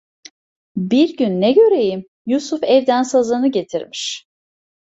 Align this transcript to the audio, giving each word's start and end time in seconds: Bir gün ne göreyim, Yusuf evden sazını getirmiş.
Bir 0.77 1.17
gün 1.17 1.41
ne 1.41 1.51
göreyim, 1.51 2.05
Yusuf 2.25 2.63
evden 2.63 3.03
sazını 3.03 3.47
getirmiş. 3.51 4.25